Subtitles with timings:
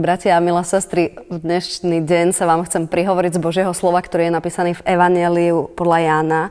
[0.00, 4.32] Bratia a milé sestry, v dnešný deň sa vám chcem prihovoriť z Božieho slova, ktorý
[4.32, 6.42] je napísaný v Evangeliu podľa Jána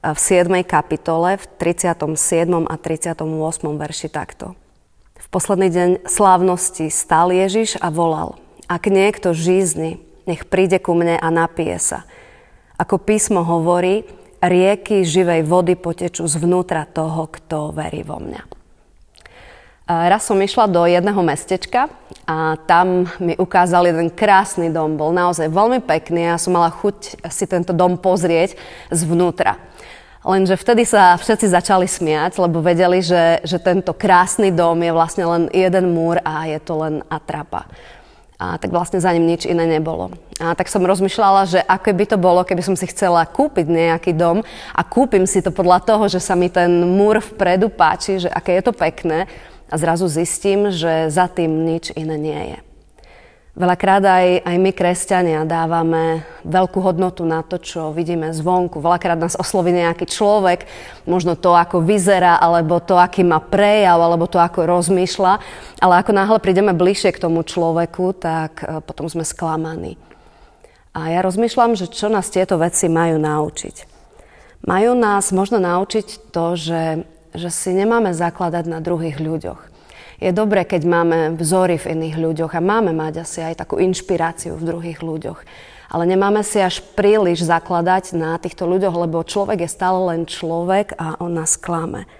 [0.00, 0.48] v 7.
[0.64, 2.48] kapitole, v 37.
[2.64, 3.20] a 38.
[3.76, 4.56] verši takto.
[5.20, 8.40] V posledný deň slávnosti stál Ježiš a volal.
[8.72, 12.08] Ak niekto žízni, nech príde ku mne a napije sa.
[12.80, 14.08] Ako písmo hovorí,
[14.40, 18.57] rieky živej vody potečú zvnútra toho, kto verí vo mňa.
[19.88, 21.88] Raz som išla do jedného mestečka
[22.28, 25.00] a tam mi ukázali jeden krásny dom.
[25.00, 28.60] Bol naozaj veľmi pekný a som mala chuť si tento dom pozrieť
[28.92, 29.56] zvnútra.
[30.28, 35.24] Lenže vtedy sa všetci začali smiať, lebo vedeli, že, že tento krásny dom je vlastne
[35.24, 37.64] len jeden múr a je to len atrapa.
[38.36, 40.12] A tak vlastne za ním nič iné nebolo.
[40.36, 44.12] A tak som rozmýšľala, že ako by to bolo, keby som si chcela kúpiť nejaký
[44.12, 44.44] dom
[44.76, 48.60] a kúpim si to podľa toho, že sa mi ten múr vpredu páči, že aké
[48.60, 49.24] je to pekné
[49.68, 52.58] a zrazu zistím, že za tým nič iné nie je.
[53.58, 58.78] Veľakrát aj, aj my, kresťania, dávame veľkú hodnotu na to, čo vidíme zvonku.
[58.78, 60.62] Veľakrát nás osloví nejaký človek,
[61.10, 65.42] možno to, ako vyzerá, alebo to, aký má prejav, alebo to, ako rozmýšľa.
[65.82, 69.98] Ale ako náhle prídeme bližšie k tomu človeku, tak e, potom sme sklamaní.
[70.94, 73.76] A ja rozmýšľam, že čo nás tieto veci majú naučiť.
[74.70, 76.80] Majú nás možno naučiť to, že
[77.34, 79.60] že si nemáme zakladať na druhých ľuďoch.
[80.18, 84.58] Je dobré, keď máme vzory v iných ľuďoch a máme mať asi aj takú inšpiráciu
[84.58, 85.40] v druhých ľuďoch.
[85.88, 90.98] Ale nemáme si až príliš zakladať na týchto ľuďoch, lebo človek je stále len človek
[90.98, 92.10] a on nás klame.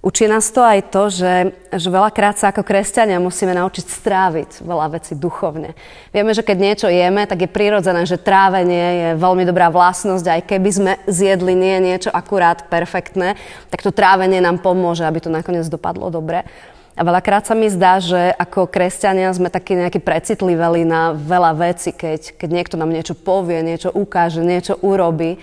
[0.00, 1.34] Učí nás to aj to, že,
[1.76, 5.76] že veľakrát sa ako kresťania musíme naučiť stráviť veľa vecí duchovne.
[6.14, 10.26] Vieme, že keď niečo jeme, tak je prirodzené, že trávenie je veľmi dobrá vlastnosť.
[10.30, 13.36] Aj keby sme zjedli nie niečo akurát perfektné,
[13.68, 16.48] tak to trávenie nám pomôže, aby to nakoniec dopadlo dobre.
[16.96, 21.92] A veľakrát sa mi zdá, že ako kresťania sme takí nejakí precitliveli na veľa vecí,
[21.92, 25.40] keď, keď niekto nám niečo povie, niečo ukáže, niečo urobí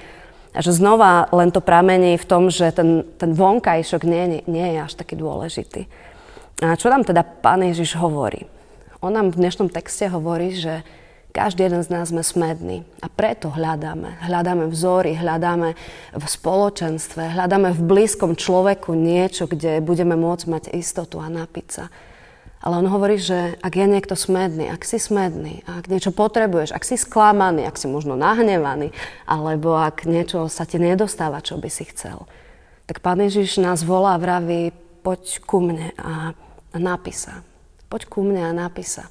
[0.58, 4.80] a že znova len to pramení v tom, že ten, ten vonkajšok nie, nie je
[4.82, 5.86] až taký dôležitý.
[6.66, 8.50] A čo nám teda Pán Ježiš hovorí?
[8.98, 10.82] On nám v dnešnom texte hovorí, že
[11.30, 14.18] každý jeden z nás sme smední a preto hľadáme.
[14.26, 15.78] Hľadáme vzory, hľadáme
[16.18, 21.94] v spoločenstve, hľadáme v blízkom človeku niečo, kde budeme môcť mať istotu a napiť sa.
[22.58, 26.82] Ale on hovorí, že ak je niekto smedný, ak si smedný, ak niečo potrebuješ, ak
[26.82, 28.90] si sklamaný, ak si možno nahnevaný,
[29.30, 32.26] alebo ak niečo sa ti nedostáva, čo by si chcel,
[32.90, 34.74] tak Pán Ježiš nás volá a vraví,
[35.06, 36.34] poď ku mne a,
[36.74, 37.46] napísa.
[37.88, 39.06] Poď ku mne a napísa.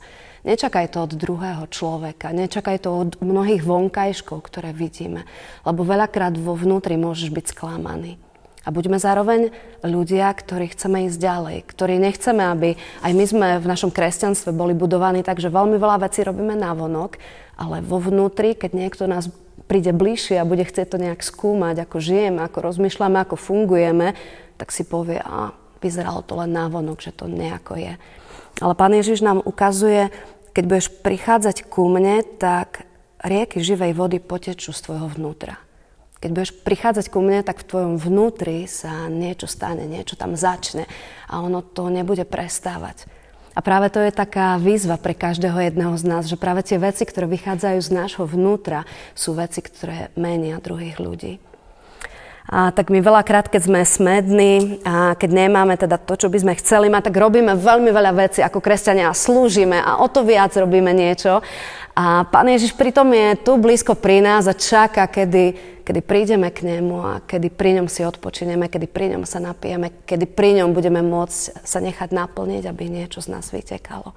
[0.46, 5.26] Nečakaj to od druhého človeka, nečakaj to od mnohých vonkajškov, ktoré vidíme,
[5.66, 8.18] lebo veľakrát vo vnútri môžeš byť sklamaný.
[8.66, 9.54] A buďme zároveň
[9.86, 12.74] ľudia, ktorí chceme ísť ďalej, ktorí nechceme, aby
[13.06, 16.74] aj my sme v našom kresťanstve boli budovaní tak, že veľmi veľa vecí robíme na
[16.74, 17.14] vonok,
[17.54, 19.30] ale vo vnútri, keď niekto nás
[19.70, 24.18] príde bližšie a bude chcieť to nejak skúmať, ako žijeme, ako rozmýšľame, ako fungujeme,
[24.58, 27.94] tak si povie, a vyzeralo to len na vonok, že to nejako je.
[28.58, 30.10] Ale Pán Ježiš nám ukazuje,
[30.56, 32.88] keď budeš prichádzať ku mne, tak
[33.20, 35.65] rieky živej vody potečú z tvojho vnútra.
[36.16, 40.88] Keď budeš prichádzať ku mne, tak v tvojom vnútri sa niečo stane, niečo tam začne
[41.28, 43.04] a ono to nebude prestávať.
[43.56, 47.08] A práve to je taká výzva pre každého jedného z nás, že práve tie veci,
[47.08, 48.84] ktoré vychádzajú z nášho vnútra,
[49.16, 51.40] sú veci, ktoré menia druhých ľudí.
[52.46, 56.58] A tak my veľakrát, keď sme smední a keď nemáme teda to, čo by sme
[56.62, 60.54] chceli mať, tak robíme veľmi veľa vecí ako kresťania a slúžime a o to viac
[60.54, 61.42] robíme niečo.
[61.98, 66.66] A Pán Ježiš pritom je tu blízko pri nás a čaká, kedy kedy prídeme k
[66.66, 70.74] nemu a kedy pri ňom si odpočineme, kedy pri ňom sa napijeme, kedy pri ňom
[70.74, 74.10] budeme môcť sa nechať naplniť, aby niečo z nás vytekalo.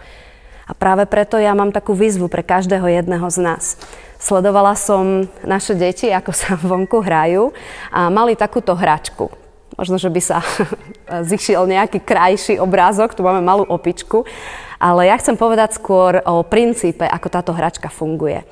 [0.65, 3.77] A práve preto ja mám takú výzvu pre každého jedného z nás.
[4.19, 7.55] Sledovala som naše deti, ako sa vonku hrajú
[7.87, 9.31] a mali takúto hračku.
[9.79, 10.43] Možno, že by sa
[11.31, 14.27] zišiel nejaký krajší obrázok, tu máme malú opičku,
[14.75, 18.43] ale ja chcem povedať skôr o princípe, ako táto hračka funguje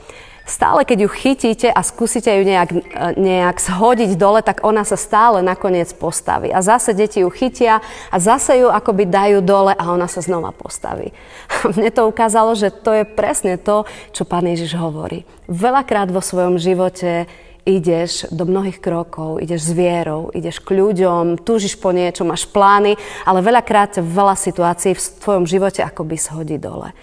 [0.47, 2.79] stále keď ju chytíte a skúsite ju nejak, e,
[3.19, 6.49] nejak shodiť dole, tak ona sa stále nakoniec postaví.
[6.49, 10.55] A zase deti ju chytia a zase ju akoby dajú dole a ona sa znova
[10.55, 11.11] postaví.
[11.77, 13.83] Mne to ukázalo, že to je presne to,
[14.15, 15.27] čo pán Ježiš hovorí.
[15.51, 17.27] Veľakrát vo svojom živote
[17.67, 22.95] ideš do mnohých krokov, ideš s vierou, ideš k ľuďom, túžiš po niečom, máš plány,
[23.27, 26.95] ale veľakrát veľa situácií v tvojom živote akoby shodí dole.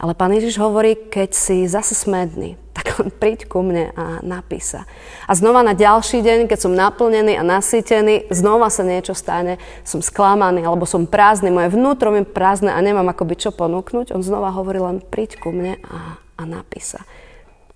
[0.00, 4.88] Ale pán Ježiš hovorí, keď si zase smedný, tak len príď ku mne a napísa.
[5.28, 10.00] A znova na ďalší deň, keď som naplnený a nasýtený, znova sa niečo stane, som
[10.00, 14.16] sklamaný, alebo som prázdny, moje vnútro je prázdne a nemám akoby čo ponúknuť.
[14.16, 17.04] On znova hovorí len príď ku mne a, a napísa.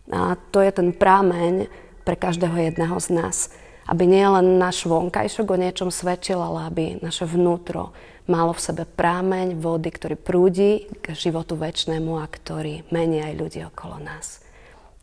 [0.09, 1.69] A to je ten prámeň
[2.09, 3.37] pre každého jedného z nás.
[3.85, 7.93] Aby nie len náš vonkajšok o niečom svedčil, ale aby naše vnútro
[8.25, 13.61] malo v sebe prámeň vody, ktorý prúdi k životu väčšnému a ktorý mení aj ľudí
[13.69, 14.41] okolo nás.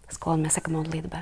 [0.10, 1.22] Skloňme sa k modlitbe.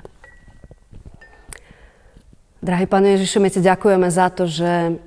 [2.59, 5.00] Drahý Pane Ježišu, my Ti ďakujeme za to, že,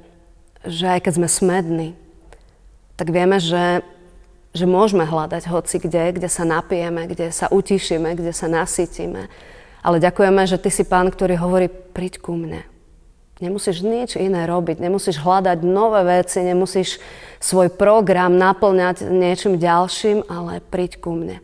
[0.64, 1.88] že aj keď sme smední,
[2.96, 3.84] tak vieme, že,
[4.56, 9.28] že môžeme hľadať hoci kde, kde sa napijeme, kde sa utišíme, kde sa nasytíme.
[9.82, 12.62] Ale ďakujeme, že Ty si Pán, ktorý hovorí, príď ku mne.
[13.42, 17.02] Nemusíš nič iné robiť, nemusíš hľadať nové veci, nemusíš
[17.42, 21.42] svoj program naplňať niečím ďalším, ale príď ku mne.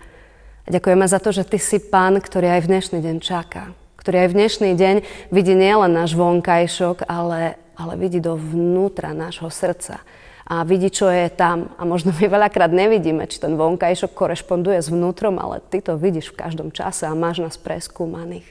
[0.63, 3.75] A ďakujeme za to, že Ty si Pán, ktorý aj v dnešný deň čaká.
[3.99, 4.97] Ktorý aj v dnešný deň
[5.35, 9.99] vidí nielen náš vonkajšok, ale, ale vidí do vnútra nášho srdca.
[10.49, 11.69] A vidí, čo je tam.
[11.77, 16.33] A možno my veľakrát nevidíme, či ten vonkajšok korešponduje s vnútrom, ale Ty to vidíš
[16.33, 18.49] v každom čase a máš nás preskúmaných.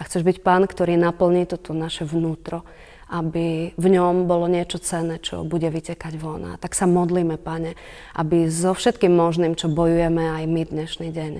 [0.00, 2.64] A chceš byť pán, ktorý naplní toto naše vnútro,
[3.12, 6.56] aby v ňom bolo niečo cenné, čo bude vytekať von.
[6.56, 7.76] A tak sa modlíme, pane,
[8.16, 11.32] aby so všetkým možným, čo bojujeme aj my dnešný deň,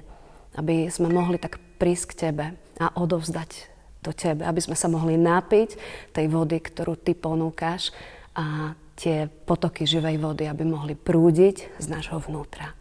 [0.60, 2.46] aby sme mohli tak prísť k Tebe
[2.76, 3.70] a odovzdať
[4.04, 5.80] to Tebe, aby sme sa mohli napiť
[6.12, 7.96] tej vody, ktorú Ty ponúkaš
[8.36, 12.76] a tie potoky živej vody, aby mohli prúdiť z nášho vnútra.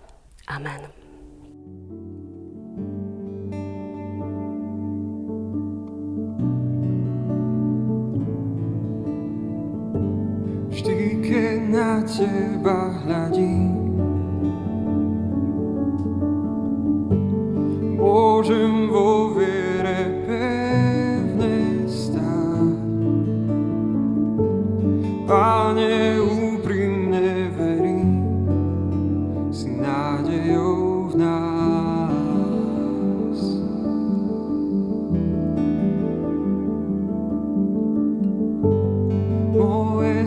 [0.52, 0.92] Amen.
[10.70, 13.79] Vždy, keď na teba hľadím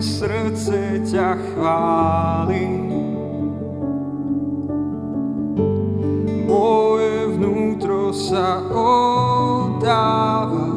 [0.03, 2.67] srdce ťa chváli.
[6.43, 10.75] Moje vnútro sa oddáva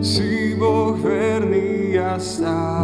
[0.00, 2.75] Si Boh verný a stály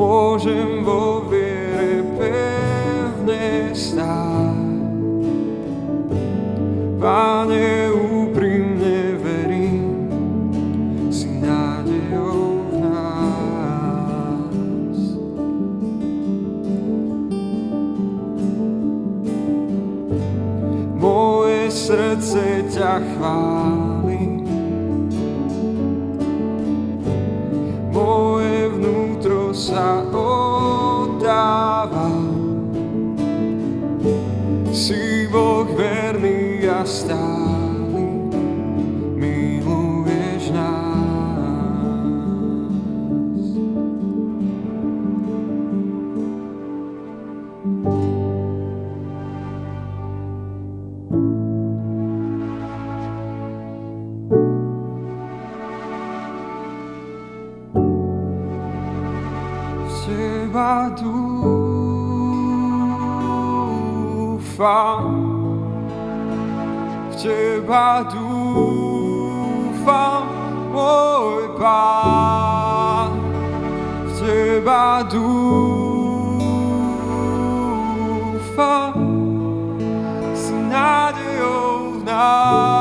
[0.00, 4.80] môžem vo viere pevne stáť.
[6.96, 10.08] Páne, úprimne verím,
[11.12, 14.96] si nádejou v nás.
[20.96, 24.39] Moje srdce ťa chváli,
[29.70, 32.10] sa oddáva.
[34.74, 37.39] Si Boh verný a stály,
[67.30, 69.22] trzeba dufa,
[70.72, 73.10] mój Pan,
[74.14, 76.12] trzeba dufa
[80.34, 82.79] z nadzieją na.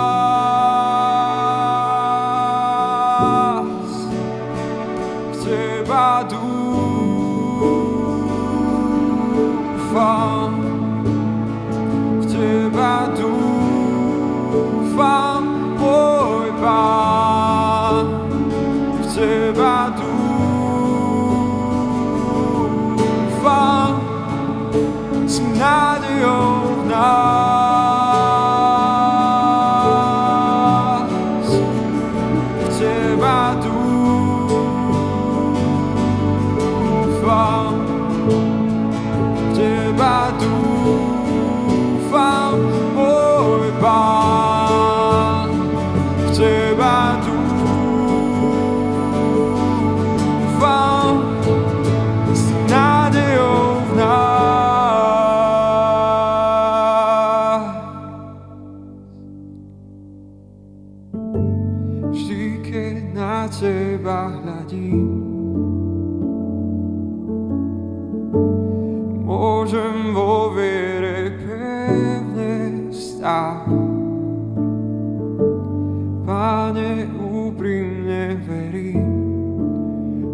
[78.40, 78.96] verí,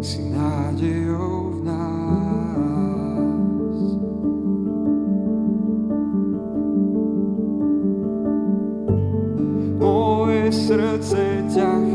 [0.02, 1.76] si nádejou v nás.
[9.78, 11.85] Moje srdce ťa